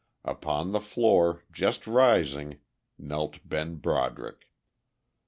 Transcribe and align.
Upon 0.25 0.71
the 0.71 0.79
floor, 0.81 1.43
just 1.51 1.85
rising, 1.85 2.57
knelt 2.97 3.37
Ben 3.47 3.75
Broderick. 3.75 4.49